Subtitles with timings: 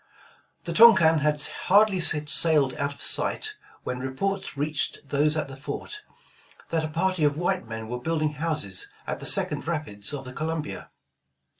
[0.63, 3.53] The Tonquin had hardly sailed out of sight,
[3.83, 6.01] when reports reached those at the fort,
[6.71, 10.33] that a party of white men were building houses at the second rapids of the
[10.33, 10.89] Columbia.